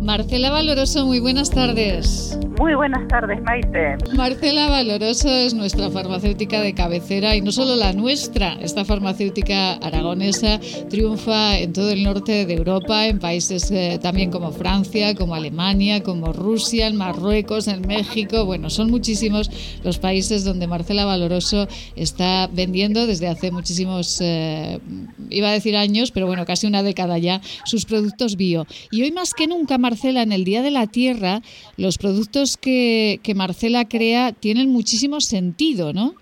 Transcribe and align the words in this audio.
Marcela 0.00 0.50
Valoroso, 0.50 1.04
muy 1.04 1.20
buenas 1.20 1.50
tardes. 1.50 2.38
Muy 2.58 2.74
buenas 2.74 3.06
tardes, 3.08 3.40
Maite. 3.42 3.96
Marcela 4.14 4.68
Valoroso 4.68 5.28
es 5.28 5.52
nuestra 5.54 5.90
farmacéutica 5.90 6.60
de 6.60 6.74
cabecera 6.74 7.36
y 7.36 7.42
no 7.42 7.52
solo 7.52 7.76
la 7.76 7.92
nuestra. 7.92 8.54
Esta 8.60 8.84
farmacéutica 8.84 9.74
aragonesa 9.74 10.58
triunfa 10.88 11.58
en 11.58 11.72
todo 11.72 11.90
el 11.90 12.02
norte 12.02 12.46
de 12.46 12.54
Europa, 12.54 13.06
en 13.06 13.18
países 13.18 13.70
eh, 13.70 13.98
también 14.02 14.30
como 14.30 14.52
Francia, 14.52 15.14
como 15.14 15.34
Alemania, 15.34 16.02
como 16.02 16.32
Rusia, 16.32 16.86
en 16.86 16.96
Marruecos, 16.96 17.68
en 17.68 17.86
México. 17.86 18.46
Bueno, 18.46 18.70
son 18.70 18.90
muchísimos 18.90 19.50
los 19.84 19.98
países 19.98 20.44
donde 20.44 20.66
Marcela 20.66 21.04
Valoroso 21.04 21.68
está 21.94 22.46
vendiendo 22.46 23.06
desde 23.06 23.28
hace 23.28 23.50
muchísimos, 23.50 24.18
eh, 24.22 24.80
iba 25.28 25.48
a 25.48 25.52
decir 25.52 25.76
años, 25.76 26.10
pero 26.10 26.26
bueno, 26.26 26.46
casi 26.46 26.66
una 26.66 26.82
década 26.82 27.18
ya, 27.18 27.40
sus 27.64 27.84
productos 27.84 28.36
bio. 28.36 28.66
Y 28.90 29.02
hoy 29.02 29.12
más 29.12 29.34
que 29.34 29.46
nunca, 29.46 29.78
Marcela, 29.78 29.89
en 30.04 30.32
el 30.32 30.44
Día 30.44 30.62
de 30.62 30.70
la 30.70 30.86
Tierra, 30.86 31.40
los 31.76 31.98
productos 31.98 32.56
que, 32.56 33.20
que 33.22 33.34
Marcela 33.34 33.86
crea 33.88 34.32
tienen 34.32 34.70
muchísimo 34.70 35.20
sentido, 35.20 35.92
¿no? 35.92 36.14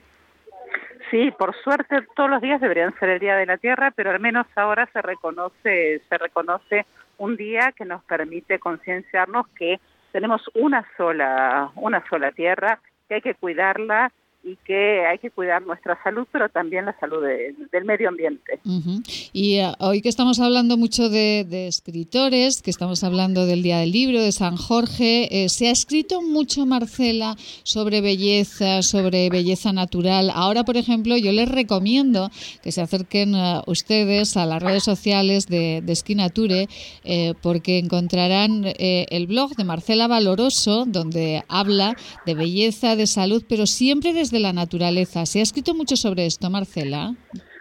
Sí, 1.10 1.30
por 1.38 1.54
suerte 1.62 1.96
todos 2.14 2.28
los 2.28 2.42
días 2.42 2.60
deberían 2.60 2.94
ser 2.98 3.10
el 3.10 3.18
Día 3.18 3.36
de 3.36 3.46
la 3.46 3.56
Tierra, 3.56 3.92
pero 3.94 4.10
al 4.10 4.20
menos 4.20 4.46
ahora 4.56 4.88
se 4.92 5.00
reconoce, 5.00 6.02
se 6.08 6.18
reconoce 6.18 6.84
un 7.16 7.36
día 7.36 7.72
que 7.76 7.84
nos 7.84 8.02
permite 8.04 8.58
concienciarnos 8.58 9.46
que 9.48 9.80
tenemos 10.12 10.42
una 10.54 10.86
sola, 10.96 11.70
una 11.76 12.04
sola 12.08 12.32
tierra, 12.32 12.80
que 13.08 13.16
hay 13.16 13.20
que 13.20 13.34
cuidarla 13.34 14.12
y 14.44 14.56
que 14.64 15.04
hay 15.06 15.18
que 15.18 15.30
cuidar 15.30 15.62
nuestra 15.62 16.00
salud, 16.02 16.26
pero 16.32 16.48
también 16.48 16.86
la 16.86 16.98
salud 16.98 17.22
del 17.72 17.84
medio 17.84 18.08
ambiente. 18.08 18.60
Y 19.32 19.60
uh, 19.60 19.72
hoy 19.80 20.00
que 20.00 20.08
estamos 20.08 20.40
hablando 20.40 20.76
mucho 20.76 21.08
de, 21.08 21.66
escritores, 21.68 22.62
que 22.62 22.70
estamos 22.70 23.04
hablando 23.04 23.46
del 23.46 23.62
Día 23.62 23.78
del 23.78 23.92
Libro, 23.92 24.22
de 24.22 24.32
San 24.32 24.56
Jorge, 24.56 25.44
eh, 25.44 25.48
se 25.48 25.68
ha 25.68 25.70
escrito 25.70 26.22
mucho, 26.22 26.66
Marcela, 26.66 27.36
sobre 27.62 28.00
belleza, 28.00 28.82
sobre 28.82 29.28
belleza 29.28 29.72
natural. 29.72 30.30
Ahora, 30.32 30.64
por 30.64 30.76
ejemplo, 30.76 31.16
yo 31.16 31.32
les 31.32 31.48
recomiendo 31.48 32.30
que 32.62 32.72
se 32.72 32.80
acerquen 32.80 33.34
uh, 33.34 33.62
ustedes 33.66 34.36
a 34.36 34.46
las 34.46 34.62
redes 34.62 34.84
sociales 34.84 35.46
de, 35.46 35.82
de 35.82 35.92
Esquinature, 35.92 36.68
eh, 37.04 37.34
porque 37.42 37.78
encontrarán 37.78 38.64
eh, 38.64 39.06
el 39.10 39.26
blog 39.26 39.56
de 39.56 39.64
Marcela 39.64 40.06
Valoroso, 40.06 40.84
donde 40.86 41.42
habla 41.48 41.96
de 42.26 42.34
belleza, 42.34 42.96
de 42.96 43.06
salud, 43.06 43.44
pero 43.48 43.66
siempre 43.66 44.12
desde 44.12 44.27
de 44.30 44.40
la 44.40 44.52
naturaleza. 44.52 45.26
¿Se 45.26 45.40
ha 45.40 45.42
escrito 45.42 45.74
mucho 45.74 45.96
sobre 45.96 46.26
esto, 46.26 46.50
Marcela? 46.50 47.14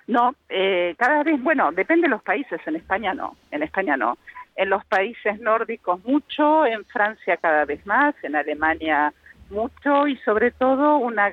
No, 0.08 0.36
eh, 0.50 0.96
cada 0.98 1.24
vez, 1.24 1.42
bueno, 1.42 1.72
depende 1.72 2.04
de 2.04 2.10
los 2.10 2.22
países. 2.22 2.60
En 2.66 2.76
España 2.76 3.14
no, 3.14 3.36
en 3.52 3.64
España 3.64 3.98
no. 3.98 4.18
En 4.56 4.70
los 4.70 4.84
países 4.86 5.40
nórdicos 5.40 6.04
mucho, 6.06 6.66
en 6.66 6.86
Francia 6.86 7.38
cada 7.38 7.66
vez 7.66 7.86
más, 7.86 8.16
en 8.24 8.36
Alemania 8.36 9.14
mucho 9.50 10.08
y 10.08 10.18
sobre 10.18 10.52
todo 10.52 10.98
una, 10.98 11.32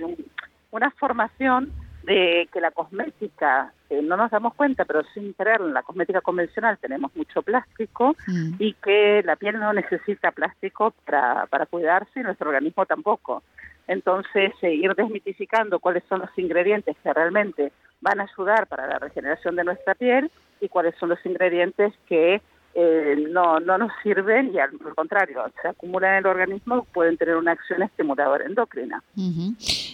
una 0.70 0.90
formación 0.92 1.72
de 2.04 2.48
que 2.52 2.60
la 2.60 2.70
cosmética, 2.70 3.72
no 4.02 4.16
nos 4.16 4.30
damos 4.30 4.54
cuenta, 4.54 4.84
pero 4.84 5.02
sin 5.14 5.32
creer 5.32 5.60
en 5.60 5.74
la 5.74 5.82
cosmética 5.82 6.20
convencional 6.20 6.78
tenemos 6.78 7.14
mucho 7.14 7.42
plástico 7.42 8.16
mm. 8.26 8.54
y 8.58 8.72
que 8.74 9.22
la 9.24 9.36
piel 9.36 9.58
no 9.58 9.72
necesita 9.72 10.30
plástico 10.32 10.92
para, 11.04 11.46
para 11.46 11.66
cuidarse 11.66 12.20
y 12.20 12.22
nuestro 12.22 12.48
organismo 12.48 12.86
tampoco. 12.86 13.42
Entonces, 13.86 14.52
eh, 14.62 14.74
ir 14.74 14.94
desmitificando 14.94 15.78
cuáles 15.78 16.04
son 16.08 16.20
los 16.20 16.30
ingredientes 16.38 16.96
que 17.02 17.12
realmente 17.12 17.72
van 18.00 18.20
a 18.20 18.24
ayudar 18.24 18.66
para 18.66 18.86
la 18.86 18.98
regeneración 18.98 19.56
de 19.56 19.64
nuestra 19.64 19.94
piel 19.94 20.30
y 20.60 20.68
cuáles 20.68 20.94
son 20.96 21.10
los 21.10 21.24
ingredientes 21.26 21.92
que 22.06 22.40
eh, 22.76 23.14
no, 23.30 23.60
no 23.60 23.78
nos 23.78 23.92
sirven 24.02 24.52
y 24.52 24.58
al, 24.58 24.70
contrario, 24.96 25.44
se 25.62 25.68
acumulan 25.68 26.14
en 26.14 26.18
el 26.18 26.26
organismo, 26.26 26.84
pueden 26.92 27.16
tener 27.16 27.36
una 27.36 27.52
acción 27.52 27.82
estimuladora 27.82 28.46
endocrina. 28.46 29.00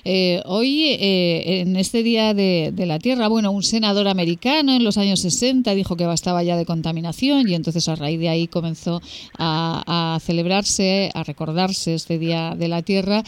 Eh, 0.04 0.40
hoy, 0.46 0.96
eh, 0.98 1.60
en 1.60 1.76
este 1.76 2.02
Día 2.02 2.32
de, 2.32 2.72
la 2.86 2.98
Tierra, 2.98 3.28
bueno, 3.28 3.50
un 3.50 3.62
senador 3.62 4.08
americano 4.08 4.72
en 4.72 4.82
los 4.82 4.96
años 4.96 5.20
60 5.20 5.74
dijo 5.74 5.96
que 5.96 6.06
bastaba 6.06 6.42
ya 6.42 6.56
de 6.56 6.64
contaminación 6.64 7.46
y 7.48 7.54
entonces 7.54 7.86
a 7.86 7.96
raíz 7.96 8.18
de 8.18 8.30
ahí 8.30 8.48
comenzó 8.48 9.02
a, 9.38 10.14
a 10.14 10.20
celebrarse, 10.20 11.10
a 11.14 11.22
recordarse 11.22 11.94
este 11.94 12.18
Día 12.18 12.54
de 12.56 12.68
la 12.68 12.80
Tierra. 12.80 13.22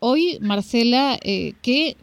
hoy, 0.00 0.38
Marcela, 0.40 1.18
¿qué, 1.22 1.96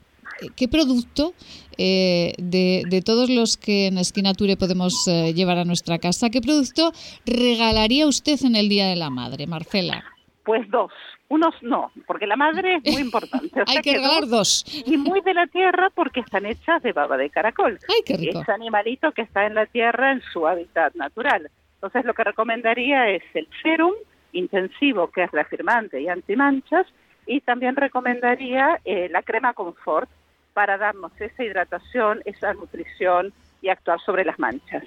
¿qué 0.55 0.67
producto 0.67 1.33
eh, 1.77 2.33
de, 2.37 3.01
todos 3.05 3.29
los 3.29 3.57
que 3.57 3.87
en 3.87 3.97
Esquinature 3.97 4.57
podemos 4.57 5.07
eh, 5.07 5.33
llevar 5.33 5.57
a 5.57 5.65
nuestra 5.65 5.97
casa, 5.99 6.29
¿qué 6.29 6.41
producto 6.41 6.91
regalaría 7.25 8.07
usted 8.07 8.39
en 8.43 8.55
el 8.55 8.69
Día 8.69 8.87
de 8.87 8.95
la 8.95 9.09
Madre, 9.09 9.47
Marcela? 9.47 10.03
Pues 10.43 10.69
dos. 10.69 10.91
Unos 11.29 11.55
no, 11.63 11.91
porque 12.05 12.27
la 12.27 12.35
madre 12.35 12.79
es 12.83 12.93
muy 12.93 13.01
importante. 13.01 13.63
Hay 13.67 13.81
que, 13.81 13.93
regalar 13.93 14.27
dos, 14.27 14.63
Y 14.85 14.97
muy 14.97 15.21
de 15.21 15.33
la 15.33 15.47
tierra 15.47 15.89
porque 15.89 16.19
están 16.19 16.45
hechas 16.45 16.83
de 16.83 16.93
baba 16.93 17.17
de 17.17 17.29
caracol. 17.31 17.79
Ay, 17.89 18.01
qué 18.05 18.17
rico. 18.17 18.41
Es 18.41 18.49
animalito 18.49 19.11
que 19.13 19.23
está 19.23 19.47
en 19.47 19.55
la 19.55 19.65
tierra 19.65 20.11
en 20.11 20.21
su 20.31 20.45
hábitat 20.45 20.93
natural. 20.93 21.49
Entonces 21.75 22.05
lo 22.05 22.13
que 22.13 22.23
recomendaría 22.23 23.09
es 23.09 23.23
el 23.33 23.47
serum 23.63 23.93
intensivo, 24.31 25.09
que 25.09 25.23
es 25.23 25.31
reafirmante 25.31 26.01
y 26.01 26.07
antimanchas, 26.07 26.85
y 27.25 27.41
también 27.41 27.75
recomendaría 27.77 28.79
eh, 28.85 29.09
la 29.09 29.23
crema 29.23 29.53
confort, 29.53 30.09
para 30.53 30.77
darnos 30.77 31.11
esa 31.19 31.43
hidratación, 31.43 32.21
esa 32.25 32.53
nutrición 32.53 33.33
y 33.61 33.69
actuar 33.69 33.99
sobre 34.05 34.25
las 34.25 34.37
manchas. 34.39 34.83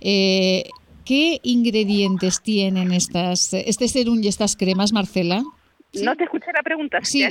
Eh, 0.00 0.64
¿Qué 1.04 1.40
ingredientes 1.42 2.40
tienen 2.40 2.92
estas, 2.92 3.52
este 3.54 3.88
serum 3.88 4.22
y 4.22 4.28
estas 4.28 4.56
cremas, 4.56 4.92
Marcela? 4.92 5.42
No 6.02 6.16
te 6.16 6.24
escuché 6.24 6.46
la 6.54 6.62
pregunta. 6.62 7.00
Sí, 7.02 7.22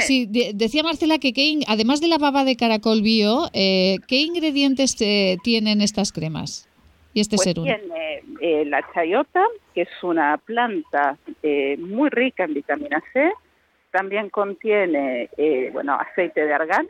sí 0.00 0.26
decía 0.26 0.82
Marcela 0.82 1.18
que, 1.18 1.32
además 1.66 2.00
de 2.00 2.08
la 2.08 2.18
baba 2.18 2.44
de 2.44 2.56
caracol 2.56 3.00
bio, 3.00 3.48
eh, 3.54 3.96
¿qué 4.06 4.16
ingredientes 4.16 5.00
eh, 5.00 5.38
tienen 5.42 5.80
estas 5.80 6.12
cremas 6.12 6.68
y 7.14 7.20
este 7.20 7.36
pues 7.36 7.44
serum? 7.44 7.64
Tiene 7.64 8.64
la 8.66 8.84
chayota, 8.92 9.44
que 9.74 9.82
es 9.82 10.02
una 10.02 10.36
planta 10.36 11.16
muy 11.78 12.10
rica 12.10 12.44
en 12.44 12.54
vitamina 12.54 13.02
C, 13.12 13.30
también 13.92 14.30
contiene, 14.30 15.30
eh, 15.36 15.70
bueno, 15.72 15.94
aceite 15.94 16.44
de 16.44 16.52
argán, 16.52 16.88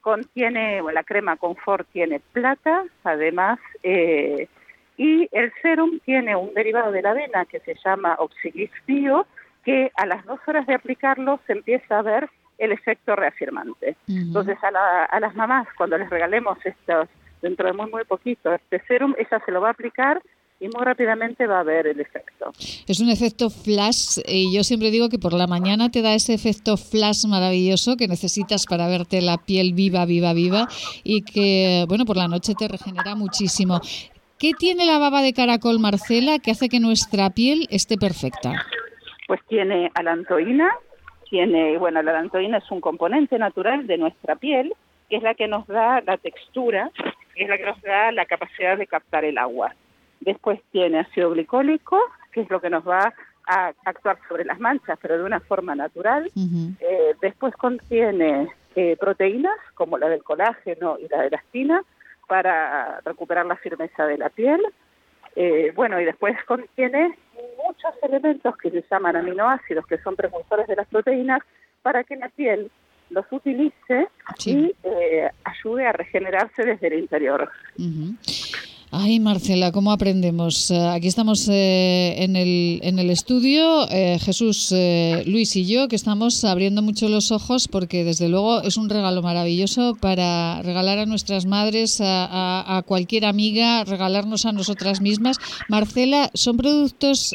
contiene, 0.00 0.80
la 0.92 1.02
crema 1.02 1.36
confort 1.36 1.88
tiene 1.92 2.20
plata, 2.20 2.84
además, 3.02 3.58
eh, 3.82 4.48
y 4.96 5.28
el 5.32 5.52
serum 5.62 5.98
tiene 6.04 6.36
un 6.36 6.52
derivado 6.54 6.92
de 6.92 7.02
la 7.02 7.10
avena 7.10 7.46
que 7.46 7.60
se 7.60 7.74
llama 7.84 8.16
Oxiglis 8.18 8.70
Bio, 8.86 9.26
que 9.64 9.90
a 9.96 10.06
las 10.06 10.24
dos 10.26 10.40
horas 10.46 10.66
de 10.66 10.74
aplicarlo 10.74 11.40
se 11.46 11.54
empieza 11.54 11.98
a 11.98 12.02
ver 12.02 12.28
el 12.58 12.72
efecto 12.72 13.16
reafirmante. 13.16 13.96
Entonces, 14.06 14.58
a, 14.62 15.04
a 15.04 15.20
las 15.20 15.34
mamás, 15.34 15.66
cuando 15.76 15.96
les 15.98 16.10
regalemos 16.10 16.58
estos, 16.64 17.08
dentro 17.40 17.66
de 17.66 17.72
muy, 17.72 17.90
muy 17.90 18.04
poquito, 18.04 18.52
este 18.52 18.80
serum, 18.86 19.14
ella 19.18 19.40
se 19.44 19.50
lo 19.50 19.60
va 19.60 19.68
a 19.68 19.72
aplicar 19.72 20.20
y 20.62 20.68
muy 20.68 20.84
rápidamente 20.84 21.44
va 21.48 21.56
a 21.56 21.60
haber 21.60 21.88
el 21.88 22.00
efecto. 22.00 22.52
Es 22.86 23.00
un 23.00 23.10
efecto 23.10 23.50
flash 23.50 24.20
y 24.24 24.54
yo 24.54 24.62
siempre 24.62 24.92
digo 24.92 25.08
que 25.08 25.18
por 25.18 25.32
la 25.32 25.48
mañana 25.48 25.90
te 25.90 26.02
da 26.02 26.14
ese 26.14 26.34
efecto 26.34 26.76
flash 26.76 27.26
maravilloso 27.26 27.96
que 27.96 28.06
necesitas 28.06 28.66
para 28.66 28.86
verte 28.86 29.20
la 29.20 29.38
piel 29.38 29.72
viva, 29.74 30.06
viva, 30.06 30.32
viva 30.32 30.68
y 31.02 31.22
que, 31.22 31.84
bueno, 31.88 32.04
por 32.04 32.16
la 32.16 32.28
noche 32.28 32.54
te 32.56 32.68
regenera 32.68 33.16
muchísimo. 33.16 33.80
¿Qué 34.38 34.52
tiene 34.56 34.86
la 34.86 34.98
baba 34.98 35.20
de 35.20 35.32
caracol, 35.32 35.80
Marcela, 35.80 36.38
que 36.38 36.52
hace 36.52 36.68
que 36.68 36.78
nuestra 36.78 37.30
piel 37.30 37.66
esté 37.70 37.96
perfecta? 37.96 38.64
Pues 39.26 39.40
tiene 39.48 39.90
alantoína, 39.94 40.70
tiene, 41.28 41.76
bueno, 41.76 42.02
la 42.02 42.12
alantoína 42.12 42.58
es 42.58 42.70
un 42.70 42.80
componente 42.80 43.36
natural 43.36 43.88
de 43.88 43.98
nuestra 43.98 44.36
piel, 44.36 44.72
que 45.10 45.16
es 45.16 45.24
la 45.24 45.34
que 45.34 45.48
nos 45.48 45.66
da 45.66 46.00
la 46.02 46.18
textura, 46.18 46.92
que 47.34 47.42
es 47.42 47.48
la 47.48 47.58
que 47.58 47.66
nos 47.66 47.82
da 47.82 48.12
la 48.12 48.26
capacidad 48.26 48.78
de 48.78 48.86
captar 48.86 49.24
el 49.24 49.38
agua. 49.38 49.74
Después 50.24 50.60
tiene 50.70 51.00
ácido 51.00 51.30
glicólico, 51.30 51.98
que 52.32 52.42
es 52.42 52.50
lo 52.50 52.60
que 52.60 52.70
nos 52.70 52.86
va 52.86 53.12
a 53.46 53.72
actuar 53.84 54.18
sobre 54.28 54.44
las 54.44 54.60
manchas, 54.60 54.98
pero 55.00 55.18
de 55.18 55.24
una 55.24 55.40
forma 55.40 55.74
natural. 55.74 56.30
Eh, 56.80 57.14
después 57.20 57.54
contiene 57.56 58.48
eh, 58.76 58.96
proteínas, 58.98 59.58
como 59.74 59.98
la 59.98 60.08
del 60.08 60.22
colágeno 60.22 60.96
y 60.98 61.08
la 61.08 61.22
de 61.22 61.26
elastina, 61.28 61.82
para 62.28 63.00
recuperar 63.00 63.46
la 63.46 63.56
firmeza 63.56 64.06
de 64.06 64.18
la 64.18 64.30
piel. 64.30 64.60
Eh, 65.34 65.72
bueno, 65.74 66.00
y 66.00 66.04
después 66.04 66.36
contiene 66.46 67.16
muchos 67.66 67.94
elementos 68.02 68.56
que 68.56 68.70
se 68.70 68.84
llaman 68.90 69.16
aminoácidos, 69.16 69.86
que 69.86 69.98
son 69.98 70.14
precursores 70.14 70.66
de 70.68 70.76
las 70.76 70.86
proteínas, 70.86 71.40
para 71.82 72.04
que 72.04 72.16
la 72.16 72.28
piel 72.28 72.70
los 73.10 73.26
utilice 73.30 74.08
y 74.46 74.72
ayude 75.44 75.86
a 75.86 75.92
regenerarse 75.92 76.64
desde 76.64 76.86
el 76.86 76.94
interior. 76.94 77.50
Ay, 78.94 79.20
Marcela, 79.20 79.72
¿cómo 79.72 79.90
aprendemos? 79.90 80.70
Eh, 80.70 80.76
aquí 80.94 81.08
estamos 81.08 81.48
eh, 81.48 82.12
en, 82.18 82.36
el, 82.36 82.78
en 82.82 82.98
el 82.98 83.08
estudio, 83.08 83.88
eh, 83.90 84.18
Jesús, 84.20 84.70
Luis 85.24 85.56
y 85.56 85.64
yo, 85.64 85.88
que 85.88 85.96
estamos 85.96 86.44
abriendo 86.44 86.82
mucho 86.82 87.08
los 87.08 87.32
ojos 87.32 87.68
porque 87.68 88.04
desde 88.04 88.28
luego 88.28 88.60
es 88.60 88.76
un 88.76 88.90
regalo 88.90 89.22
maravilloso 89.22 89.96
para 89.98 90.60
regalar 90.60 90.98
a 90.98 91.06
nuestras 91.06 91.46
madres, 91.46 92.02
a, 92.04 92.82
cualquier 92.84 93.24
amiga, 93.24 93.84
regalarnos 93.84 94.44
a 94.44 94.52
nosotras 94.52 95.00
mismas. 95.00 95.38
Marcela, 95.70 96.28
¿son 96.34 96.58
productos 96.58 97.34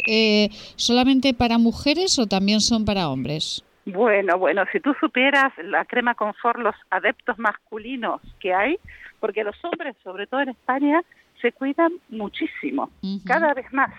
solamente 0.75 1.33
para 1.33 1.57
mujeres 1.57 2.19
o 2.19 2.27
también 2.27 2.61
son 2.61 2.85
para 2.85 3.09
hombres? 3.09 3.65
Bueno, 3.87 4.37
bueno, 4.37 4.63
si 4.71 4.79
tú 4.79 4.93
supieras 4.99 5.51
la 5.63 5.85
crema 5.85 6.13
confort, 6.13 6.59
los 6.59 6.75
adeptos 6.91 7.39
masculinos 7.39 8.21
que 8.39 8.53
hay, 8.53 8.77
porque 9.19 9.43
los 9.43 9.55
hombres, 9.65 9.95
sobre 10.03 10.27
todo 10.27 10.41
en 10.41 10.49
España, 10.49 11.01
se 11.41 11.51
cuidan 11.51 11.93
muchísimo, 12.09 12.89
cada 13.25 13.53
vez 13.53 13.71
más. 13.73 13.91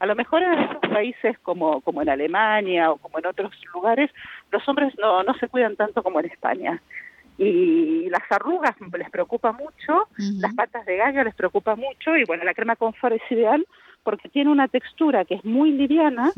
A 0.00 0.06
lo 0.06 0.14
mejor 0.14 0.42
en 0.42 0.58
otros 0.58 0.92
países 0.92 1.38
como, 1.40 1.80
como 1.80 2.02
en 2.02 2.10
Alemania 2.10 2.90
o 2.90 2.96
como 2.96 3.18
en 3.18 3.26
otros 3.26 3.52
lugares, 3.72 4.10
los 4.50 4.66
hombres 4.68 4.92
no, 4.98 5.22
no 5.22 5.34
se 5.34 5.48
cuidan 5.48 5.76
tanto 5.76 6.02
como 6.02 6.20
en 6.20 6.26
España. 6.26 6.82
Y 7.36 8.08
las 8.10 8.22
arrugas 8.30 8.74
les 8.96 9.10
preocupa 9.10 9.52
mucho, 9.52 10.08
las 10.16 10.54
patas 10.54 10.86
de 10.86 10.96
gallo 10.96 11.24
les 11.24 11.34
preocupa 11.34 11.74
mucho 11.74 12.16
y 12.16 12.24
bueno, 12.24 12.44
la 12.44 12.54
crema 12.54 12.76
confort 12.76 13.16
es 13.16 13.32
ideal 13.32 13.66
porque 14.04 14.28
tiene 14.28 14.50
una 14.50 14.68
textura 14.68 15.24
que 15.24 15.34
es 15.34 15.44
muy 15.44 15.72
liviana 15.72 16.32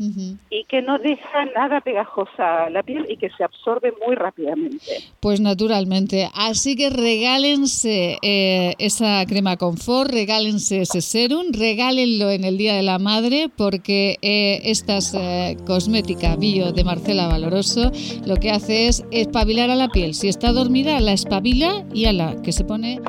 y 0.49 0.63
que 0.63 0.81
no 0.81 0.97
deja 0.97 1.45
nada 1.55 1.81
pegajosa 1.81 2.69
la 2.69 2.81
piel 2.81 3.05
y 3.09 3.17
que 3.17 3.29
se 3.29 3.43
absorbe 3.43 3.93
muy 4.05 4.15
rápidamente. 4.15 5.03
Pues 5.19 5.41
naturalmente. 5.41 6.29
Así 6.33 6.75
que 6.75 6.89
regálense 6.89 8.17
eh, 8.21 8.73
esa 8.79 9.25
crema 9.25 9.57
confort, 9.57 10.11
regálense 10.11 10.81
ese 10.81 11.01
serum, 11.01 11.47
regálenlo 11.51 12.31
en 12.31 12.45
el 12.45 12.57
Día 12.57 12.75
de 12.75 12.83
la 12.83 12.99
Madre 12.99 13.49
porque 13.55 14.17
eh, 14.21 14.61
esta 14.63 14.99
eh, 15.13 15.57
cosmética 15.65 16.35
bio 16.37 16.71
de 16.71 16.83
Marcela 16.83 17.27
Valoroso 17.27 17.91
lo 18.25 18.37
que 18.37 18.51
hace 18.51 18.87
es 18.87 19.05
espabilar 19.11 19.69
a 19.69 19.75
la 19.75 19.89
piel. 19.89 20.13
Si 20.13 20.29
está 20.29 20.53
dormida, 20.53 20.99
la 21.01 21.13
espabila 21.13 21.85
y 21.93 22.05
a 22.05 22.13
la 22.13 22.41
que 22.41 22.51
se 22.53 22.63
pone 22.63 23.01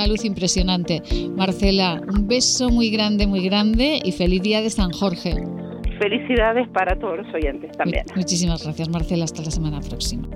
una 0.00 0.06
luz 0.06 0.24
impresionante. 0.24 1.02
Marcela, 1.36 2.00
un 2.08 2.26
beso 2.26 2.70
muy 2.70 2.90
grande, 2.90 3.26
muy 3.26 3.44
grande 3.44 4.00
y 4.02 4.12
feliz 4.12 4.40
día 4.40 4.62
de 4.62 4.70
San 4.70 4.90
Jorge. 4.92 5.34
Felicidades 5.98 6.66
para 6.68 6.98
todos 6.98 7.18
los 7.18 7.34
oyentes 7.34 7.76
también. 7.76 8.04
Muchísimas 8.16 8.64
gracias, 8.64 8.88
Marcela. 8.88 9.24
Hasta 9.24 9.42
la 9.42 9.50
semana 9.50 9.80
próxima. 9.80 10.26